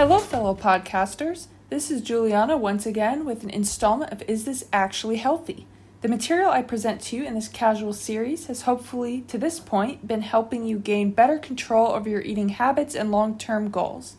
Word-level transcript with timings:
Hello, 0.00 0.18
fellow 0.18 0.54
podcasters. 0.54 1.48
This 1.68 1.90
is 1.90 2.00
Juliana 2.00 2.56
once 2.56 2.86
again 2.86 3.26
with 3.26 3.44
an 3.44 3.50
installment 3.50 4.10
of 4.10 4.22
Is 4.22 4.46
This 4.46 4.64
Actually 4.72 5.16
Healthy? 5.16 5.66
The 6.00 6.08
material 6.08 6.50
I 6.50 6.62
present 6.62 7.02
to 7.02 7.16
you 7.16 7.24
in 7.24 7.34
this 7.34 7.48
casual 7.48 7.92
series 7.92 8.46
has 8.46 8.62
hopefully, 8.62 9.26
to 9.28 9.36
this 9.36 9.60
point, 9.60 10.08
been 10.08 10.22
helping 10.22 10.64
you 10.64 10.78
gain 10.78 11.10
better 11.10 11.38
control 11.38 11.88
over 11.88 12.08
your 12.08 12.22
eating 12.22 12.48
habits 12.48 12.94
and 12.94 13.10
long 13.10 13.36
term 13.36 13.70
goals. 13.70 14.16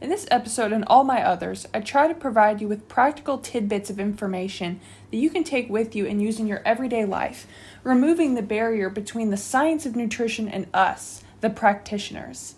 In 0.00 0.10
this 0.10 0.28
episode 0.30 0.72
and 0.72 0.84
all 0.86 1.02
my 1.02 1.20
others, 1.24 1.66
I 1.74 1.80
try 1.80 2.06
to 2.06 2.14
provide 2.14 2.60
you 2.60 2.68
with 2.68 2.86
practical 2.86 3.38
tidbits 3.38 3.90
of 3.90 3.98
information 3.98 4.78
that 5.10 5.16
you 5.16 5.28
can 5.28 5.42
take 5.42 5.68
with 5.68 5.96
you 5.96 6.06
and 6.06 6.22
use 6.22 6.38
in 6.38 6.46
your 6.46 6.62
everyday 6.64 7.04
life, 7.04 7.48
removing 7.82 8.36
the 8.36 8.42
barrier 8.42 8.88
between 8.88 9.30
the 9.30 9.36
science 9.36 9.86
of 9.86 9.96
nutrition 9.96 10.48
and 10.48 10.68
us, 10.72 11.24
the 11.40 11.50
practitioners. 11.50 12.54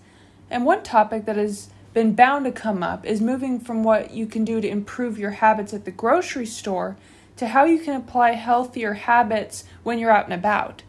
And 0.50 0.66
one 0.66 0.82
topic 0.82 1.24
that 1.24 1.36
has 1.36 1.70
been 1.98 2.14
bound 2.14 2.44
to 2.44 2.52
come 2.52 2.80
up 2.80 3.04
is 3.04 3.20
moving 3.20 3.58
from 3.58 3.82
what 3.82 4.12
you 4.12 4.24
can 4.24 4.44
do 4.44 4.60
to 4.60 4.68
improve 4.68 5.18
your 5.18 5.32
habits 5.32 5.74
at 5.74 5.84
the 5.84 5.90
grocery 5.90 6.46
store 6.46 6.96
to 7.36 7.48
how 7.48 7.64
you 7.64 7.80
can 7.80 7.96
apply 7.96 8.34
healthier 8.34 8.94
habits 8.94 9.64
when 9.82 9.98
you're 9.98 10.12
out 10.12 10.26
and 10.26 10.32
about. 10.32 10.84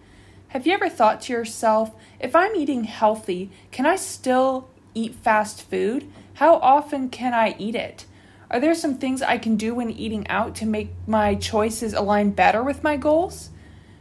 Have 0.50 0.68
you 0.68 0.74
ever 0.74 0.88
thought 0.88 1.22
to 1.22 1.34
yourself, 1.34 1.96
if 2.20 2.36
I'm 2.36 2.56
eating 2.56 2.84
healthy, 2.84 3.50
can 3.72 3.88
I 3.88 3.96
still 3.96 4.70
eat 4.94 5.16
fast 5.16 5.64
food? 5.64 6.08
How 6.36 6.58
often 6.58 7.10
can 7.10 7.34
I 7.34 7.56
eat 7.58 7.74
it? 7.74 8.06
Are 8.52 8.60
there 8.60 8.76
some 8.76 9.00
things 9.00 9.24
I 9.24 9.40
can 9.40 9.56
do 9.56 9.74
when 9.74 9.90
eating 9.90 10.28
out 10.28 10.54
to 10.58 10.68
make 10.68 10.92
my 11.08 11.34
choices 11.34 11.96
align 11.96 12.30
better 12.30 12.62
with 12.62 12.84
my 12.84 12.98
goals? 12.98 13.50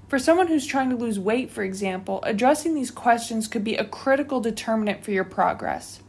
For 0.09 0.19
someone 0.19 0.49
who's 0.49 0.67
trying 0.67 0.91
to 0.91 0.97
lose 0.97 1.19
weight, 1.19 1.51
for 1.51 1.63
example, 1.63 2.21
addressing 2.25 2.75
these 2.75 2.91
questions 2.91 3.49
could 3.49 3.65
be 3.65 3.77
a 3.77 3.85
critical 3.87 4.41
determinant 4.41 5.03
for 5.03 5.13
your 5.13 5.25
progress. 5.25 6.03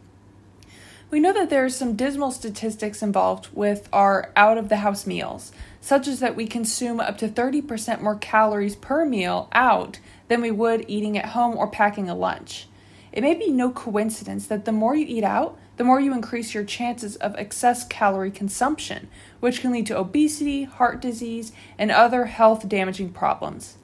We 1.12 1.20
know 1.20 1.34
that 1.34 1.50
there 1.50 1.66
are 1.66 1.70
some 1.70 1.96
dismal 1.96 2.30
statistics 2.32 3.02
involved 3.02 3.50
with 3.52 3.90
our 3.92 4.32
out 4.36 4.60
of 4.60 4.70
the 4.70 4.78
house 4.78 5.08
meals, 5.08 5.52
such 5.82 6.08
as 6.08 6.20
that 6.20 6.36
we 6.36 6.46
consume 6.46 7.00
up 7.00 7.18
to 7.18 7.28
30% 7.28 8.02
more 8.02 8.18
calories 8.18 8.76
per 8.76 9.06
meal 9.06 9.50
out 9.52 10.00
than 10.28 10.40
we 10.40 10.52
would 10.52 10.86
eating 10.88 11.18
at 11.18 11.30
home 11.30 11.58
or 11.58 11.68
packing 11.68 12.10
a 12.10 12.16
lunch. 12.16 12.68
It 13.12 13.24
may 13.24 13.34
be 13.34 13.50
no 13.50 13.72
coincidence 13.72 14.46
that 14.48 14.66
the 14.66 14.72
more 14.72 14.96
you 14.96 15.08
eat 15.08 15.24
out, 15.24 15.58
the 15.78 15.84
more 15.84 16.00
you 16.00 16.14
increase 16.14 16.54
your 16.54 16.64
chances 16.64 17.16
of 17.16 17.36
excess 17.38 17.88
calorie 17.88 18.30
consumption, 18.30 19.08
which 19.40 19.62
can 19.62 19.72
lead 19.72 19.88
to 19.88 19.98
obesity, 19.98 20.66
heart 20.66 21.02
disease, 21.02 21.52
and 21.80 21.90
other 21.90 22.26
health 22.26 22.70
damaging 22.70 23.14
problems. 23.14 23.78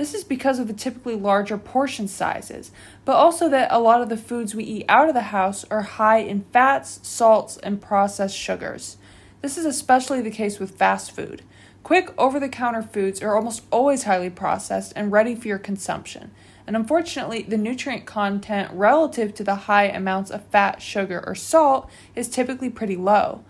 This 0.00 0.14
is 0.14 0.24
because 0.24 0.58
of 0.58 0.66
the 0.66 0.72
typically 0.72 1.14
larger 1.14 1.58
portion 1.58 2.08
sizes, 2.08 2.70
but 3.04 3.16
also 3.16 3.50
that 3.50 3.70
a 3.70 3.78
lot 3.78 4.00
of 4.00 4.08
the 4.08 4.16
foods 4.16 4.54
we 4.54 4.64
eat 4.64 4.86
out 4.88 5.08
of 5.08 5.14
the 5.14 5.24
house 5.24 5.62
are 5.70 5.82
high 5.82 6.20
in 6.20 6.46
fats, 6.54 7.00
salts, 7.02 7.58
and 7.58 7.82
processed 7.82 8.34
sugars. 8.34 8.96
This 9.42 9.58
is 9.58 9.66
especially 9.66 10.22
the 10.22 10.30
case 10.30 10.58
with 10.58 10.78
fast 10.78 11.10
food. 11.10 11.42
Quick 11.82 12.14
over 12.16 12.40
the 12.40 12.48
counter 12.48 12.80
foods 12.80 13.20
are 13.20 13.36
almost 13.36 13.62
always 13.70 14.04
highly 14.04 14.30
processed 14.30 14.94
and 14.96 15.12
ready 15.12 15.34
for 15.34 15.48
your 15.48 15.58
consumption. 15.58 16.30
And 16.66 16.76
unfortunately, 16.76 17.42
the 17.42 17.58
nutrient 17.58 18.06
content 18.06 18.70
relative 18.72 19.34
to 19.34 19.44
the 19.44 19.54
high 19.54 19.88
amounts 19.88 20.30
of 20.30 20.46
fat, 20.46 20.80
sugar, 20.80 21.22
or 21.26 21.34
salt 21.34 21.90
is 22.16 22.30
typically 22.30 22.70
pretty 22.70 22.96
low. 22.96 23.44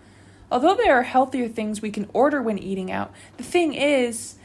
Although 0.51 0.75
there 0.75 0.99
are 0.99 1.03
healthier 1.03 1.47
things 1.47 1.81
we 1.81 1.91
can 1.91 2.09
order 2.11 2.41
when 2.41 2.59
eating 2.59 2.91
out, 2.91 3.13
the 3.37 3.43
thing 3.43 3.73
is, 3.73 4.35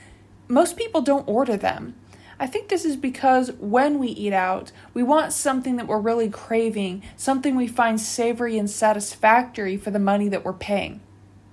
most 0.48 0.76
people 0.76 1.00
don't 1.00 1.28
order 1.28 1.56
them. 1.56 1.94
I 2.38 2.46
think 2.46 2.68
this 2.68 2.84
is 2.84 2.96
because 2.96 3.52
when 3.52 3.98
we 3.98 4.08
eat 4.08 4.32
out, 4.32 4.70
we 4.92 5.02
want 5.02 5.32
something 5.32 5.76
that 5.76 5.86
we're 5.86 5.98
really 5.98 6.28
craving, 6.28 7.02
something 7.16 7.56
we 7.56 7.66
find 7.66 7.98
savory 7.98 8.58
and 8.58 8.68
satisfactory 8.68 9.76
for 9.76 9.90
the 9.90 9.98
money 9.98 10.28
that 10.28 10.44
we're 10.44 10.52
paying. 10.52 11.00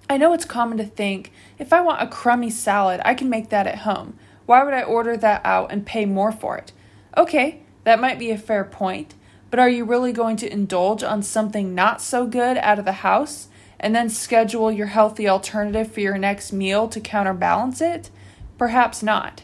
I 0.10 0.18
know 0.18 0.34
it's 0.34 0.46
common 0.46 0.78
to 0.80 0.86
think 0.86 1.32
if 1.58 1.72
I 1.72 1.80
want 1.80 2.02
a 2.02 2.08
crummy 2.08 2.50
salad, 2.50 3.00
I 3.06 3.14
can 3.14 3.30
make 3.30 3.50
that 3.50 3.66
at 3.66 3.80
home. 3.80 4.18
Why 4.46 4.62
would 4.64 4.74
I 4.74 4.84
order 4.84 5.16
that 5.16 5.42
out 5.46 5.72
and 5.72 5.86
pay 5.86 6.06
more 6.06 6.34
for 6.34 6.58
it? 6.58 6.74
Okay, 7.16 7.62
that 7.86 8.02
might 8.02 8.20
be 8.20 8.30
a 8.30 8.38
fair 8.38 8.66
point, 8.66 9.16
but 9.50 9.60
are 9.60 9.70
you 9.70 9.86
really 9.86 10.12
going 10.12 10.36
to 10.38 10.52
indulge 10.52 11.02
on 11.02 11.24
something 11.24 11.74
not 11.74 12.02
so 12.02 12.28
good 12.28 12.58
out 12.58 12.80
of 12.80 12.86
the 12.86 12.92
house 12.92 13.48
and 13.80 13.96
then 13.96 14.10
schedule 14.10 14.72
your 14.72 14.88
healthy 14.88 15.30
alternative 15.30 15.92
for 15.92 16.02
your 16.02 16.18
next 16.18 16.52
meal 16.52 16.90
to 16.90 17.00
counterbalance 17.00 17.80
it? 17.80 18.10
Perhaps 18.58 19.04
not. 19.04 19.44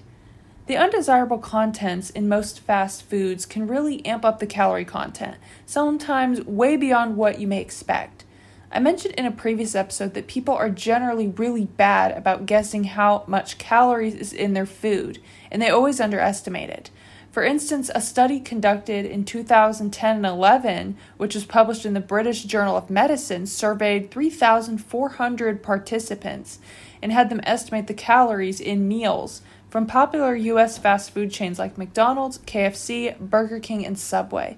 The 0.67 0.77
undesirable 0.77 1.39
contents 1.39 2.11
in 2.11 2.29
most 2.29 2.59
fast 2.59 3.03
foods 3.03 3.47
can 3.47 3.65
really 3.65 4.05
amp 4.05 4.23
up 4.23 4.39
the 4.39 4.45
calorie 4.45 4.85
content, 4.85 5.37
sometimes 5.65 6.45
way 6.45 6.77
beyond 6.77 7.17
what 7.17 7.39
you 7.39 7.47
may 7.47 7.59
expect. 7.59 8.23
I 8.71 8.79
mentioned 8.79 9.15
in 9.15 9.25
a 9.25 9.31
previous 9.31 9.73
episode 9.73 10.13
that 10.13 10.27
people 10.27 10.53
are 10.53 10.69
generally 10.69 11.27
really 11.27 11.65
bad 11.65 12.15
about 12.15 12.45
guessing 12.45 12.83
how 12.83 13.23
much 13.25 13.57
calories 13.57 14.13
is 14.13 14.31
in 14.31 14.53
their 14.53 14.67
food, 14.67 15.19
and 15.51 15.59
they 15.59 15.71
always 15.71 15.99
underestimate 15.99 16.69
it. 16.69 16.91
For 17.31 17.43
instance, 17.43 17.89
a 17.93 18.01
study 18.01 18.39
conducted 18.39 19.05
in 19.05 19.23
2010 19.23 20.15
and 20.17 20.25
11, 20.25 20.97
which 21.17 21.33
was 21.33 21.45
published 21.45 21.85
in 21.85 21.93
the 21.93 21.99
British 21.99 22.43
Journal 22.43 22.77
of 22.77 22.89
Medicine, 22.89 23.47
surveyed 23.47 24.11
3,400 24.11 25.63
participants 25.63 26.59
and 27.01 27.11
had 27.11 27.29
them 27.29 27.41
estimate 27.43 27.87
the 27.87 27.93
calories 27.93 28.59
in 28.59 28.87
meals 28.87 29.41
from 29.69 29.85
popular 29.85 30.35
US 30.35 30.77
fast 30.77 31.11
food 31.11 31.31
chains 31.31 31.59
like 31.59 31.77
McDonald's, 31.77 32.39
KFC, 32.39 33.17
Burger 33.19 33.59
King, 33.59 33.85
and 33.85 33.97
Subway. 33.97 34.57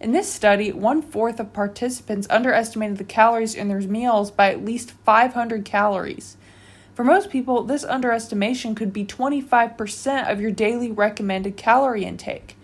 In 0.00 0.12
this 0.12 0.32
study, 0.32 0.72
one 0.72 1.00
fourth 1.00 1.38
of 1.38 1.52
participants 1.52 2.26
underestimated 2.28 2.98
the 2.98 3.04
calories 3.04 3.54
in 3.54 3.68
their 3.68 3.80
meals 3.80 4.30
by 4.30 4.50
at 4.50 4.64
least 4.64 4.90
500 5.04 5.64
calories. 5.64 6.36
For 6.94 7.04
most 7.04 7.30
people, 7.30 7.62
this 7.62 7.84
underestimation 7.84 8.74
could 8.74 8.92
be 8.92 9.04
25% 9.04 10.30
of 10.30 10.40
your 10.40 10.50
daily 10.50 10.90
recommended 10.90 11.56
calorie 11.56 12.04
intake. 12.04 12.56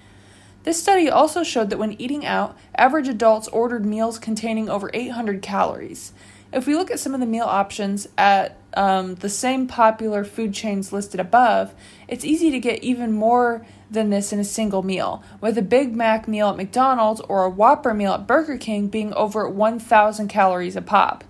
This 0.64 0.82
study 0.82 1.08
also 1.08 1.42
showed 1.42 1.70
that 1.70 1.78
when 1.78 1.98
eating 1.98 2.26
out, 2.26 2.58
average 2.76 3.08
adults 3.08 3.48
ordered 3.48 3.86
meals 3.86 4.18
containing 4.18 4.68
over 4.68 4.90
800 4.92 5.40
calories. 5.40 6.12
If 6.52 6.66
we 6.66 6.74
look 6.74 6.90
at 6.90 7.00
some 7.00 7.14
of 7.14 7.20
the 7.20 7.26
meal 7.26 7.46
options 7.46 8.08
at 8.18 8.56
um, 8.78 9.16
the 9.16 9.28
same 9.28 9.66
popular 9.66 10.22
food 10.22 10.54
chains 10.54 10.92
listed 10.92 11.18
above, 11.18 11.74
it's 12.06 12.24
easy 12.24 12.52
to 12.52 12.60
get 12.60 12.84
even 12.84 13.10
more 13.12 13.66
than 13.90 14.10
this 14.10 14.32
in 14.32 14.38
a 14.38 14.44
single 14.44 14.84
meal, 14.84 15.20
with 15.40 15.58
a 15.58 15.62
Big 15.62 15.96
Mac 15.96 16.28
meal 16.28 16.50
at 16.50 16.56
McDonald's 16.56 17.20
or 17.22 17.42
a 17.42 17.50
Whopper 17.50 17.92
meal 17.92 18.12
at 18.12 18.28
Burger 18.28 18.56
King 18.56 18.86
being 18.86 19.12
over 19.14 19.48
1,000 19.48 20.28
calories 20.28 20.76
a 20.76 20.80
pop. 20.80 21.24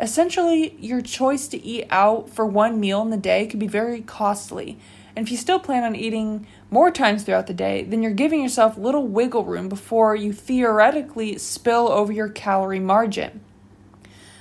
Essentially, 0.00 0.74
your 0.80 1.00
choice 1.00 1.46
to 1.48 1.64
eat 1.64 1.86
out 1.90 2.28
for 2.28 2.44
one 2.44 2.80
meal 2.80 3.02
in 3.02 3.10
the 3.10 3.16
day 3.16 3.46
could 3.46 3.60
be 3.60 3.68
very 3.68 4.00
costly. 4.00 4.76
And 5.14 5.24
if 5.24 5.30
you 5.30 5.36
still 5.36 5.60
plan 5.60 5.84
on 5.84 5.94
eating 5.94 6.44
more 6.72 6.90
times 6.90 7.22
throughout 7.22 7.46
the 7.46 7.54
day, 7.54 7.84
then 7.84 8.02
you're 8.02 8.10
giving 8.10 8.42
yourself 8.42 8.76
little 8.76 9.06
wiggle 9.06 9.44
room 9.44 9.68
before 9.68 10.16
you 10.16 10.32
theoretically 10.32 11.38
spill 11.38 11.86
over 11.86 12.12
your 12.12 12.30
calorie 12.30 12.80
margin. 12.80 13.42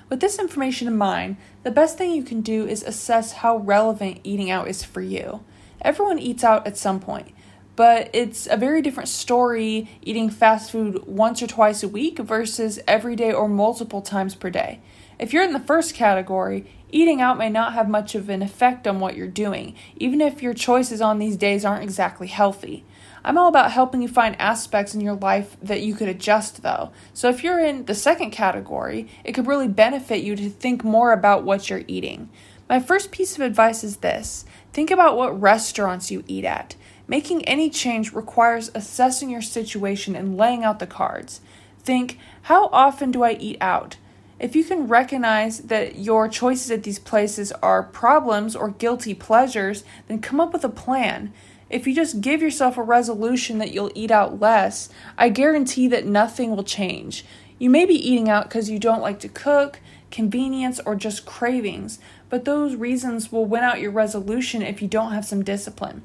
With 0.09 0.21
this 0.21 0.39
information 0.39 0.87
in 0.87 0.97
mind, 0.97 1.37
the 1.61 1.69
best 1.69 1.97
thing 1.97 2.11
you 2.11 2.23
can 2.23 2.41
do 2.41 2.65
is 2.65 2.81
assess 2.81 3.31
how 3.31 3.57
relevant 3.57 4.21
eating 4.23 4.49
out 4.49 4.67
is 4.67 4.83
for 4.83 5.01
you. 5.01 5.43
Everyone 5.81 6.17
eats 6.17 6.43
out 6.43 6.65
at 6.65 6.77
some 6.77 6.99
point, 6.99 7.31
but 7.75 8.09
it's 8.11 8.47
a 8.47 8.57
very 8.57 8.81
different 8.81 9.07
story 9.07 9.87
eating 10.01 10.31
fast 10.31 10.71
food 10.71 11.05
once 11.05 11.43
or 11.43 11.47
twice 11.47 11.83
a 11.83 11.87
week 11.87 12.17
versus 12.17 12.79
every 12.87 13.15
day 13.15 13.31
or 13.31 13.47
multiple 13.47 14.01
times 14.01 14.33
per 14.33 14.49
day. 14.49 14.79
If 15.19 15.31
you're 15.31 15.43
in 15.43 15.53
the 15.53 15.59
first 15.59 15.93
category, 15.93 16.65
eating 16.89 17.21
out 17.21 17.37
may 17.37 17.49
not 17.49 17.73
have 17.73 17.87
much 17.87 18.15
of 18.15 18.29
an 18.29 18.41
effect 18.41 18.87
on 18.87 18.99
what 18.99 19.15
you're 19.15 19.27
doing, 19.27 19.75
even 19.97 20.21
if 20.21 20.41
your 20.41 20.55
choices 20.55 21.01
on 21.01 21.19
these 21.19 21.37
days 21.37 21.63
aren't 21.63 21.83
exactly 21.83 22.27
healthy. 22.27 22.83
I'm 23.23 23.37
all 23.37 23.47
about 23.47 23.71
helping 23.71 24.01
you 24.01 24.07
find 24.07 24.39
aspects 24.39 24.95
in 24.95 25.01
your 25.01 25.15
life 25.15 25.57
that 25.61 25.81
you 25.81 25.93
could 25.93 26.07
adjust, 26.07 26.63
though. 26.63 26.91
So 27.13 27.29
if 27.29 27.43
you're 27.43 27.59
in 27.59 27.85
the 27.85 27.95
second 27.95 28.31
category, 28.31 29.07
it 29.23 29.33
could 29.33 29.47
really 29.47 29.67
benefit 29.67 30.23
you 30.23 30.35
to 30.35 30.49
think 30.49 30.83
more 30.83 31.11
about 31.11 31.43
what 31.43 31.69
you're 31.69 31.83
eating. 31.87 32.29
My 32.69 32.79
first 32.79 33.11
piece 33.11 33.35
of 33.35 33.41
advice 33.41 33.83
is 33.83 33.97
this 33.97 34.45
think 34.73 34.91
about 34.91 35.17
what 35.17 35.39
restaurants 35.39 36.11
you 36.11 36.23
eat 36.27 36.45
at. 36.45 36.75
Making 37.07 37.43
any 37.45 37.71
change 37.71 38.13
requires 38.13 38.69
assessing 38.75 39.31
your 39.31 39.41
situation 39.41 40.15
and 40.15 40.37
laying 40.37 40.63
out 40.63 40.77
the 40.77 40.85
cards. 40.85 41.41
Think, 41.79 42.19
how 42.43 42.67
often 42.67 43.09
do 43.09 43.23
I 43.23 43.31
eat 43.33 43.57
out? 43.59 43.97
If 44.39 44.55
you 44.55 44.63
can 44.63 44.87
recognize 44.87 45.59
that 45.61 45.97
your 45.97 46.29
choices 46.29 46.71
at 46.71 46.83
these 46.83 46.99
places 46.99 47.51
are 47.63 47.83
problems 47.83 48.55
or 48.55 48.69
guilty 48.69 49.13
pleasures, 49.13 49.83
then 50.07 50.21
come 50.21 50.39
up 50.39 50.53
with 50.53 50.63
a 50.63 50.69
plan. 50.69 51.33
If 51.69 51.85
you 51.85 51.93
just 51.93 52.21
give 52.21 52.41
yourself 52.41 52.77
a 52.77 52.83
resolution 52.83 53.59
that 53.59 53.71
you'll 53.71 53.91
eat 53.93 54.11
out 54.11 54.39
less, 54.39 54.89
I 55.17 55.29
guarantee 55.29 55.87
that 55.89 56.05
nothing 56.05 56.55
will 56.55 56.63
change. 56.63 57.23
You 57.59 57.69
may 57.69 57.85
be 57.85 57.93
eating 57.93 58.29
out 58.29 58.45
because 58.45 58.69
you 58.69 58.79
don't 58.79 59.01
like 59.01 59.19
to 59.19 59.29
cook, 59.29 59.79
convenience, 60.11 60.79
or 60.85 60.95
just 60.95 61.25
cravings, 61.25 61.99
but 62.29 62.45
those 62.45 62.75
reasons 62.75 63.31
will 63.31 63.45
win 63.45 63.63
out 63.63 63.81
your 63.81 63.91
resolution 63.91 64.61
if 64.61 64.81
you 64.81 64.87
don't 64.87 65.11
have 65.11 65.25
some 65.25 65.43
discipline. 65.43 66.01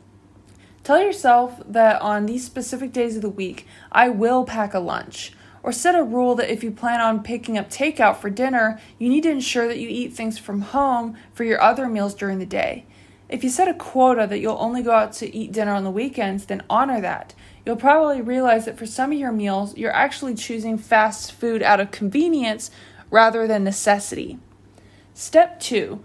Tell 0.83 1.01
yourself 1.01 1.63
that 1.67 2.03
on 2.03 2.27
these 2.27 2.45
specific 2.45 2.93
days 2.93 3.17
of 3.17 3.23
the 3.23 3.31
week, 3.31 3.67
I 3.91 4.11
will 4.11 4.45
pack 4.45 4.75
a 4.75 4.81
lunch, 4.81 5.33
Or 5.65 5.73
set 5.73 5.95
a 5.95 6.05
rule 6.05 6.35
that 6.35 6.53
if 6.53 6.63
you 6.63 6.71
plan 6.71 7.01
on 7.01 7.23
picking 7.23 7.57
up 7.57 7.71
takeout 7.71 8.19
for 8.19 8.29
dinner, 8.29 8.79
you 8.99 9.09
need 9.09 9.23
to 9.23 9.31
ensure 9.31 9.67
that 9.67 9.79
you 9.79 9.89
eat 9.89 10.13
things 10.13 10.39
from 10.39 10.61
home 10.61 11.17
for 11.33 11.43
your 11.45 11.59
other 11.59 11.89
meals 11.89 12.15
during 12.15 12.39
the 12.39 12.45
day. 12.45 12.85
If 13.29 13.43
you 13.43 13.51
set 13.51 13.69
a 13.69 13.75
quota 13.75 14.27
that 14.27 14.39
you'll 14.39 14.59
only 14.59 14.83
go 14.83 14.93
out 14.93 15.13
to 15.15 15.35
eat 15.35 15.53
dinner 15.53 15.73
on 15.73 15.85
the 15.85 15.91
weekends, 15.91 16.47
then 16.47 16.63
honor 16.69 17.01
that. 17.01 17.35
You'll 17.65 17.77
probably 17.77 18.21
realize 18.21 18.67
that 18.67 18.79
for 18.79 18.87
some 18.87 19.13
of 19.13 19.19
your 19.19 19.33
meals, 19.33 19.77
you're 19.77 19.93
actually 19.93 20.35
choosing 20.35 20.77
fast 20.77 21.33
food 21.33 21.63
out 21.63 21.81
of 21.81 21.91
convenience 21.91 22.71
rather 23.11 23.47
than 23.47 23.65
necessity. 23.65 24.39
Step 25.15 25.59
two 25.61 26.05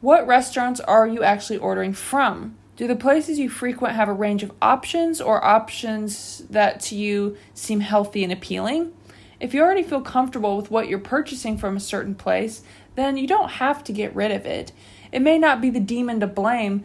What 0.00 0.26
restaurants 0.26 0.80
are 0.80 1.06
you 1.06 1.22
actually 1.22 1.58
ordering 1.58 1.94
from? 1.94 2.56
Do 2.76 2.86
the 2.86 2.96
places 2.96 3.38
you 3.38 3.48
frequent 3.48 3.94
have 3.94 4.08
a 4.08 4.12
range 4.14 4.42
of 4.42 4.52
options 4.60 5.20
or 5.20 5.44
options 5.44 6.38
that 6.50 6.80
to 6.80 6.96
you 6.96 7.36
seem 7.54 7.80
healthy 7.80 8.24
and 8.24 8.32
appealing? 8.32 8.92
If 9.38 9.54
you 9.54 9.62
already 9.62 9.82
feel 9.82 10.02
comfortable 10.02 10.56
with 10.56 10.70
what 10.70 10.88
you're 10.88 10.98
purchasing 10.98 11.56
from 11.56 11.76
a 11.76 11.80
certain 11.80 12.14
place, 12.14 12.62
then 12.94 13.16
you 13.16 13.26
don't 13.26 13.50
have 13.52 13.82
to 13.84 13.92
get 13.92 14.14
rid 14.14 14.30
of 14.30 14.44
it. 14.44 14.72
It 15.12 15.22
may 15.22 15.38
not 15.38 15.60
be 15.60 15.70
the 15.70 15.80
demon 15.80 16.20
to 16.20 16.26
blame, 16.26 16.84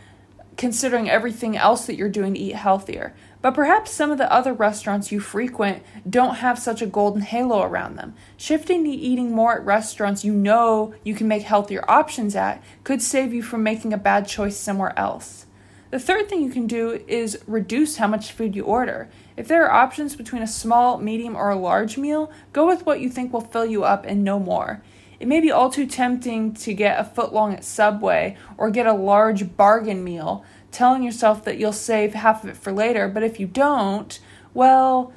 considering 0.58 1.10
everything 1.10 1.58
else 1.58 1.86
that 1.86 1.96
you're 1.96 2.10
doing 2.10 2.34
to 2.34 2.40
eat 2.40 2.56
healthier, 2.56 3.14
but 3.42 3.54
perhaps 3.54 3.92
some 3.92 4.12
of 4.12 4.18
the 4.18 4.32
other 4.32 4.54
restaurants 4.54 5.12
you 5.12 5.20
frequent 5.20 5.84
don't 6.10 6.36
have 6.36 6.58
such 6.58 6.82
a 6.82 6.88
golden 6.88 7.22
halo 7.22 7.62
around 7.62 7.96
them. 7.96 8.16
Shifting 8.38 8.84
to 8.86 8.90
eating 8.90 9.32
more 9.32 9.56
at 9.56 9.66
restaurants 9.66 10.24
you 10.24 10.34
know 10.34 10.94
you 11.04 11.14
can 11.14 11.28
make 11.28 11.44
healthier 11.44 11.84
options 11.88 12.36
at 12.36 12.64
could 12.84 13.02
save 13.02 13.34
you 13.34 13.44
from 13.44 13.64
making 13.64 13.94
a 13.94 13.98
bad 13.98 14.28
choice 14.28 14.58
somewhere 14.58 14.98
else. 14.98 15.46
The 15.92 16.00
third 16.00 16.28
thing 16.28 16.42
you 16.42 16.50
can 16.50 16.68
do 16.68 17.04
is 17.08 17.40
reduce 17.48 17.98
how 17.98 18.08
much 18.08 18.32
food 18.32 18.56
you 18.56 18.64
order. 18.64 19.08
If 19.38 19.48
there 19.48 19.66
are 19.66 19.84
options 19.84 20.16
between 20.16 20.42
a 20.42 20.48
small, 20.48 20.98
medium, 20.98 21.36
or 21.36 21.50
a 21.50 21.56
large 21.56 21.98
meal, 21.98 22.32
go 22.52 22.66
with 22.66 22.86
what 22.86 23.00
you 23.00 23.10
think 23.10 23.32
will 23.32 23.42
fill 23.42 23.66
you 23.66 23.84
up 23.84 24.06
and 24.06 24.24
no 24.24 24.40
more. 24.40 24.82
It 25.20 25.28
may 25.28 25.40
be 25.40 25.52
all 25.52 25.70
too 25.70 25.86
tempting 25.86 26.54
to 26.56 26.74
get 26.74 27.00
a 27.00 27.04
foot 27.04 27.34
long 27.34 27.54
at 27.54 27.64
Subway 27.64 28.38
or 28.58 28.70
get 28.70 28.86
a 28.86 28.94
large 28.94 29.56
bargain 29.56 30.04
meal, 30.04 30.44
telling 30.72 31.04
yourself 31.04 31.44
that 31.46 31.58
you'll 31.58 31.74
save 31.74 32.14
half 32.14 32.44
of 32.44 32.50
it 32.50 32.58
for 32.58 32.72
later, 32.72 33.08
but 33.08 33.24
if 33.24 33.40
you 33.40 33.48
don't, 33.48 34.20
well, 34.54 35.14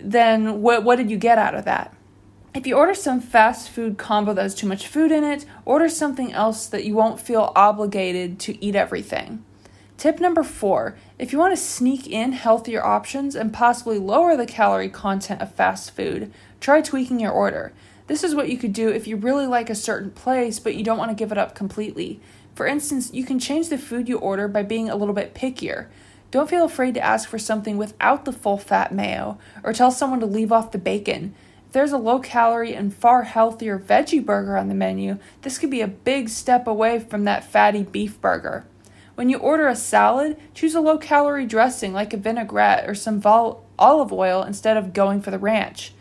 then 0.00 0.62
what, 0.62 0.82
what 0.82 0.96
did 0.96 1.10
you 1.10 1.16
get 1.16 1.38
out 1.38 1.54
of 1.54 1.64
that? 1.64 1.94
If 2.54 2.66
you 2.66 2.74
order 2.74 2.94
some 2.94 3.20
fast 3.20 3.68
food 3.68 3.98
combo 3.98 4.32
that 4.32 4.42
has 4.42 4.54
too 4.54 4.66
much 4.66 4.86
food 4.86 5.12
in 5.12 5.24
it, 5.24 5.44
order 5.66 5.88
something 5.88 6.32
else 6.32 6.66
that 6.66 6.84
you 6.84 6.94
won't 6.94 7.20
feel 7.20 7.52
obligated 7.54 8.38
to 8.40 8.64
eat 8.64 8.74
everything. 8.74 9.44
Tip 9.98 10.20
number 10.20 10.42
four 10.42 10.96
if 11.18 11.32
you 11.32 11.38
want 11.38 11.52
to 11.52 11.62
sneak 11.62 12.06
in 12.06 12.32
healthier 12.32 12.84
options 12.84 13.34
and 13.34 13.52
possibly 13.52 13.98
lower 13.98 14.36
the 14.36 14.46
calorie 14.46 14.88
content 14.88 15.40
of 15.40 15.54
fast 15.54 15.90
food, 15.90 16.32
try 16.60 16.80
tweaking 16.80 17.20
your 17.20 17.32
order. 17.32 17.72
This 18.06 18.22
is 18.22 18.34
what 18.34 18.48
you 18.48 18.56
could 18.56 18.72
do 18.72 18.88
if 18.88 19.06
you 19.06 19.16
really 19.16 19.46
like 19.46 19.68
a 19.68 19.74
certain 19.74 20.10
place 20.10 20.58
but 20.58 20.74
you 20.74 20.84
don't 20.84 20.98
want 20.98 21.10
to 21.10 21.16
give 21.16 21.32
it 21.32 21.38
up 21.38 21.54
completely. 21.54 22.20
For 22.54 22.66
instance, 22.66 23.12
you 23.12 23.24
can 23.24 23.38
change 23.38 23.68
the 23.68 23.78
food 23.78 24.08
you 24.08 24.18
order 24.18 24.48
by 24.48 24.62
being 24.62 24.88
a 24.88 24.96
little 24.96 25.14
bit 25.14 25.34
pickier. 25.34 25.88
Don't 26.30 26.48
feel 26.48 26.64
afraid 26.64 26.94
to 26.94 27.04
ask 27.04 27.28
for 27.28 27.38
something 27.38 27.76
without 27.76 28.24
the 28.24 28.32
full 28.32 28.58
fat 28.58 28.92
mayo 28.92 29.38
or 29.62 29.72
tell 29.72 29.90
someone 29.90 30.20
to 30.20 30.26
leave 30.26 30.52
off 30.52 30.72
the 30.72 30.78
bacon. 30.78 31.34
If 31.66 31.72
there's 31.72 31.92
a 31.92 31.98
low 31.98 32.18
calorie 32.18 32.74
and 32.74 32.94
far 32.94 33.24
healthier 33.24 33.78
veggie 33.78 34.24
burger 34.24 34.56
on 34.56 34.68
the 34.68 34.74
menu, 34.74 35.18
this 35.42 35.58
could 35.58 35.70
be 35.70 35.80
a 35.80 35.88
big 35.88 36.28
step 36.28 36.66
away 36.66 36.98
from 36.98 37.24
that 37.24 37.44
fatty 37.44 37.82
beef 37.82 38.20
burger. 38.20 38.64
When 39.16 39.30
you 39.30 39.38
order 39.38 39.66
a 39.66 39.76
salad, 39.76 40.36
choose 40.54 40.74
a 40.74 40.80
low 40.80 40.98
calorie 40.98 41.46
dressing 41.46 41.92
like 41.92 42.12
a 42.12 42.18
vinaigrette 42.18 42.88
or 42.88 42.94
some 42.94 43.20
vol- 43.20 43.64
olive 43.78 44.12
oil 44.12 44.42
instead 44.42 44.76
of 44.76 44.92
going 44.92 45.22
for 45.22 45.30
the 45.30 45.38
ranch. 45.38 45.92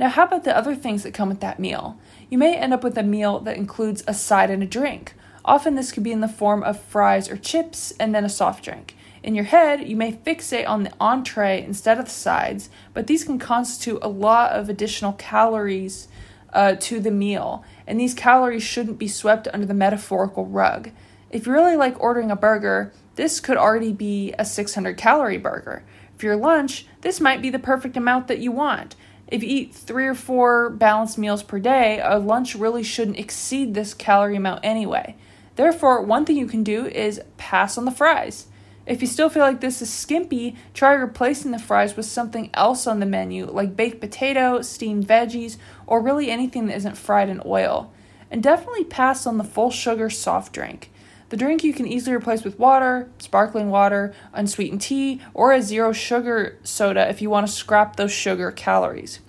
Now, 0.00 0.08
how 0.08 0.24
about 0.24 0.44
the 0.44 0.56
other 0.56 0.74
things 0.74 1.02
that 1.02 1.12
come 1.12 1.28
with 1.28 1.40
that 1.40 1.60
meal? 1.60 1.98
You 2.30 2.38
may 2.38 2.56
end 2.56 2.72
up 2.72 2.82
with 2.82 2.96
a 2.96 3.02
meal 3.02 3.38
that 3.40 3.58
includes 3.58 4.02
a 4.06 4.14
side 4.14 4.48
and 4.48 4.62
a 4.62 4.66
drink. 4.66 5.12
Often, 5.44 5.74
this 5.74 5.92
could 5.92 6.02
be 6.02 6.10
in 6.10 6.22
the 6.22 6.26
form 6.26 6.62
of 6.62 6.80
fries 6.80 7.28
or 7.28 7.36
chips 7.36 7.92
and 8.00 8.14
then 8.14 8.24
a 8.24 8.30
soft 8.30 8.64
drink. 8.64 8.96
In 9.22 9.34
your 9.34 9.44
head, 9.44 9.86
you 9.86 9.96
may 9.96 10.12
fixate 10.12 10.66
on 10.66 10.84
the 10.84 10.92
entree 10.98 11.62
instead 11.62 11.98
of 11.98 12.06
the 12.06 12.10
sides, 12.10 12.70
but 12.94 13.08
these 13.08 13.24
can 13.24 13.38
constitute 13.38 13.98
a 14.00 14.08
lot 14.08 14.52
of 14.52 14.70
additional 14.70 15.12
calories 15.12 16.08
uh, 16.54 16.76
to 16.80 16.98
the 16.98 17.10
meal, 17.10 17.62
and 17.86 18.00
these 18.00 18.14
calories 18.14 18.62
shouldn't 18.62 18.98
be 18.98 19.06
swept 19.06 19.48
under 19.52 19.66
the 19.66 19.74
metaphorical 19.74 20.46
rug. 20.46 20.92
If 21.28 21.46
you 21.46 21.52
really 21.52 21.76
like 21.76 22.00
ordering 22.00 22.30
a 22.30 22.36
burger, 22.36 22.94
this 23.16 23.38
could 23.38 23.58
already 23.58 23.92
be 23.92 24.32
a 24.38 24.46
600 24.46 24.96
calorie 24.96 25.36
burger. 25.36 25.84
For 26.16 26.24
your 26.24 26.36
lunch, 26.36 26.86
this 27.02 27.20
might 27.20 27.42
be 27.42 27.50
the 27.50 27.58
perfect 27.58 27.98
amount 27.98 28.28
that 28.28 28.40
you 28.40 28.50
want. 28.50 28.96
If 29.30 29.44
you 29.44 29.48
eat 29.48 29.74
three 29.74 30.06
or 30.06 30.14
four 30.14 30.70
balanced 30.70 31.16
meals 31.16 31.42
per 31.42 31.60
day, 31.60 32.00
a 32.02 32.18
lunch 32.18 32.56
really 32.56 32.82
shouldn't 32.82 33.18
exceed 33.18 33.74
this 33.74 33.94
calorie 33.94 34.36
amount 34.36 34.64
anyway. 34.64 35.14
Therefore, 35.54 36.02
one 36.02 36.24
thing 36.24 36.36
you 36.36 36.46
can 36.46 36.64
do 36.64 36.86
is 36.86 37.20
pass 37.36 37.78
on 37.78 37.84
the 37.84 37.90
fries. 37.92 38.46
If 38.86 39.00
you 39.00 39.06
still 39.06 39.28
feel 39.28 39.42
like 39.42 39.60
this 39.60 39.80
is 39.80 39.92
skimpy, 39.92 40.56
try 40.74 40.94
replacing 40.94 41.52
the 41.52 41.60
fries 41.60 41.96
with 41.96 42.06
something 42.06 42.50
else 42.54 42.88
on 42.88 42.98
the 42.98 43.06
menu, 43.06 43.46
like 43.46 43.76
baked 43.76 44.00
potato, 44.00 44.62
steamed 44.62 45.06
veggies, 45.06 45.58
or 45.86 46.00
really 46.00 46.28
anything 46.28 46.66
that 46.66 46.76
isn't 46.76 46.96
fried 46.96 47.28
in 47.28 47.40
oil. 47.44 47.92
And 48.32 48.42
definitely 48.42 48.84
pass 48.84 49.26
on 49.26 49.38
the 49.38 49.44
full 49.44 49.70
sugar 49.70 50.10
soft 50.10 50.52
drink. 50.52 50.90
The 51.30 51.36
drink 51.36 51.62
you 51.62 51.72
can 51.72 51.86
easily 51.86 52.16
replace 52.16 52.42
with 52.42 52.58
water, 52.58 53.08
sparkling 53.18 53.70
water, 53.70 54.12
unsweetened 54.32 54.80
tea, 54.80 55.20
or 55.32 55.52
a 55.52 55.62
zero 55.62 55.92
sugar 55.92 56.58
soda 56.64 57.08
if 57.08 57.22
you 57.22 57.30
want 57.30 57.46
to 57.46 57.52
scrap 57.52 57.94
those 57.94 58.10
sugar 58.10 58.50
calories. 58.50 59.20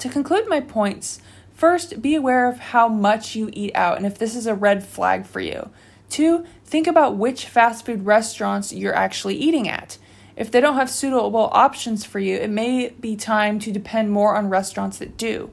To 0.00 0.08
conclude 0.08 0.48
my 0.48 0.58
points, 0.58 1.20
first, 1.54 2.02
be 2.02 2.16
aware 2.16 2.48
of 2.48 2.58
how 2.58 2.88
much 2.88 3.36
you 3.36 3.50
eat 3.52 3.70
out 3.76 3.98
and 3.98 4.04
if 4.04 4.18
this 4.18 4.34
is 4.34 4.48
a 4.48 4.54
red 4.54 4.84
flag 4.84 5.24
for 5.24 5.38
you. 5.38 5.70
Two, 6.10 6.44
think 6.64 6.88
about 6.88 7.16
which 7.16 7.46
fast 7.46 7.86
food 7.86 8.04
restaurants 8.04 8.72
you're 8.72 8.92
actually 8.92 9.36
eating 9.36 9.68
at. 9.68 9.98
If 10.34 10.50
they 10.50 10.60
don't 10.60 10.74
have 10.74 10.90
suitable 10.90 11.50
options 11.52 12.04
for 12.04 12.18
you, 12.18 12.34
it 12.34 12.50
may 12.50 12.88
be 12.88 13.14
time 13.14 13.60
to 13.60 13.70
depend 13.70 14.10
more 14.10 14.34
on 14.34 14.48
restaurants 14.48 14.98
that 14.98 15.16
do. 15.16 15.52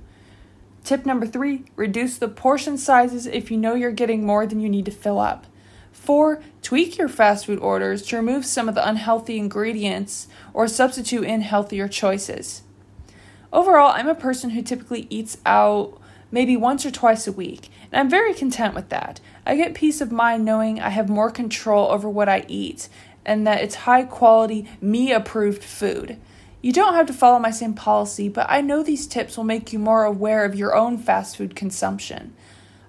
Tip 0.83 1.05
number 1.05 1.27
three 1.27 1.65
reduce 1.75 2.17
the 2.17 2.27
portion 2.27 2.75
sizes 2.75 3.27
if 3.27 3.51
you 3.51 3.57
know 3.57 3.75
you're 3.75 3.91
getting 3.91 4.25
more 4.25 4.47
than 4.47 4.59
you 4.59 4.67
need 4.67 4.85
to 4.85 4.91
fill 4.91 5.19
up. 5.19 5.45
Four, 5.99 6.41
tweak 6.63 6.97
your 6.97 7.07
fast 7.07 7.45
food 7.45 7.59
orders 7.59 8.01
to 8.03 8.15
remove 8.15 8.45
some 8.45 8.67
of 8.67 8.73
the 8.73 8.87
unhealthy 8.87 9.37
ingredients 9.37 10.27
or 10.53 10.67
substitute 10.67 11.25
in 11.25 11.41
healthier 11.41 11.87
choices. 11.87 12.63
Overall, 13.53 13.91
I'm 13.91 14.07
a 14.07 14.15
person 14.15 14.51
who 14.51 14.63
typically 14.63 15.05
eats 15.09 15.37
out 15.45 15.99
maybe 16.31 16.55
once 16.55 16.85
or 16.85 16.89
twice 16.89 17.27
a 17.27 17.31
week, 17.31 17.69
and 17.91 17.99
I'm 17.99 18.09
very 18.09 18.33
content 18.33 18.73
with 18.73 18.89
that. 18.89 19.19
I 19.45 19.55
get 19.55 19.75
peace 19.75 20.01
of 20.01 20.11
mind 20.11 20.45
knowing 20.45 20.79
I 20.79 20.89
have 20.89 21.09
more 21.09 21.29
control 21.29 21.91
over 21.91 22.09
what 22.09 22.29
I 22.29 22.45
eat 22.47 22.87
and 23.25 23.45
that 23.45 23.61
it's 23.61 23.75
high 23.75 24.03
quality, 24.03 24.67
me 24.81 25.11
approved 25.11 25.63
food. 25.63 26.17
You 26.61 26.71
don't 26.71 26.93
have 26.93 27.07
to 27.07 27.13
follow 27.13 27.39
my 27.39 27.51
same 27.51 27.73
policy, 27.73 28.29
but 28.29 28.47
I 28.49 28.61
know 28.61 28.81
these 28.81 29.05
tips 29.05 29.37
will 29.37 29.43
make 29.43 29.71
you 29.73 29.79
more 29.79 30.05
aware 30.05 30.45
of 30.45 30.55
your 30.55 30.75
own 30.75 30.97
fast 30.97 31.37
food 31.37 31.55
consumption. 31.55 32.33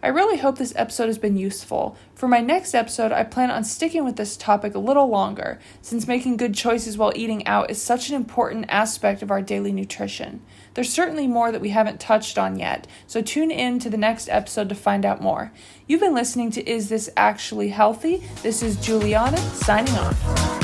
I 0.02 0.08
really 0.08 0.38
hope 0.38 0.56
this 0.56 0.72
episode 0.76 1.08
has 1.08 1.18
been 1.18 1.36
useful. 1.36 1.96
For 2.14 2.26
my 2.26 2.40
next 2.40 2.74
episode, 2.74 3.12
I 3.12 3.22
plan 3.22 3.50
on 3.50 3.64
sticking 3.64 4.02
with 4.02 4.16
this 4.16 4.36
topic 4.36 4.74
a 4.74 4.78
little 4.78 5.08
longer, 5.08 5.58
since 5.82 6.08
making 6.08 6.38
good 6.38 6.54
choices 6.54 6.96
while 6.96 7.12
eating 7.14 7.46
out 7.46 7.70
is 7.70 7.82
such 7.82 8.08
an 8.08 8.14
important 8.14 8.64
aspect 8.70 9.20
of 9.20 9.30
our 9.30 9.42
daily 9.42 9.72
nutrition. 9.72 10.40
There's 10.72 10.90
certainly 10.90 11.26
more 11.26 11.52
that 11.52 11.60
we 11.60 11.70
haven't 11.70 12.00
touched 12.00 12.38
on 12.38 12.58
yet, 12.58 12.86
so 13.06 13.20
tune 13.20 13.50
in 13.50 13.78
to 13.80 13.90
the 13.90 13.98
next 13.98 14.30
episode 14.30 14.70
to 14.70 14.74
find 14.74 15.04
out 15.04 15.20
more. 15.20 15.52
You've 15.86 16.00
been 16.00 16.14
listening 16.14 16.50
to 16.52 16.70
Is 16.70 16.88
This 16.88 17.10
Actually 17.16 17.68
Healthy? 17.68 18.22
This 18.42 18.62
is 18.62 18.76
Juliana 18.76 19.38
signing 19.38 19.94
off. 19.96 20.59